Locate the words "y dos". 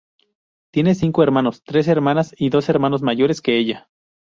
2.35-2.69